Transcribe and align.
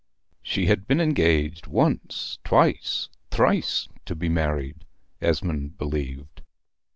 She 0.41 0.65
had 0.65 0.87
been 0.87 0.99
engaged 0.99 1.67
once, 1.67 2.39
twice, 2.43 3.07
thrice, 3.29 3.87
to 4.07 4.15
be 4.15 4.29
married, 4.29 4.83
Esmond 5.21 5.77
believed. 5.77 6.41